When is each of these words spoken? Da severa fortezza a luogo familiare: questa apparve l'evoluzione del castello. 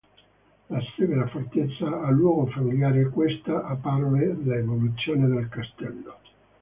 Da 0.69 0.79
severa 0.95 1.27
fortezza 1.27 2.01
a 2.01 2.09
luogo 2.09 2.47
familiare: 2.47 3.09
questa 3.09 3.67
apparve 3.67 4.35
l'evoluzione 4.45 5.27
del 5.27 5.47
castello. 5.47 6.17